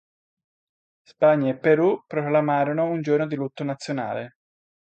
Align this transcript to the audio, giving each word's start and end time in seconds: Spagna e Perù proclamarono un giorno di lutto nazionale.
Spagna 1.03 1.49
e 1.51 1.57
Perù 1.59 2.05
proclamarono 2.07 2.85
un 2.89 3.03
giorno 3.03 3.27
di 3.27 3.35
lutto 3.35 3.63
nazionale. 3.63 4.31